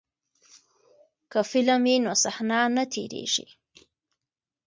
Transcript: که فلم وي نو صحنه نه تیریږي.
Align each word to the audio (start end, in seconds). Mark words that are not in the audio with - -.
که 1.31 1.39
فلم 1.49 1.81
وي 1.87 1.95
نو 2.03 2.13
صحنه 2.23 2.59
نه 2.75 2.83
تیریږي. 2.93 3.47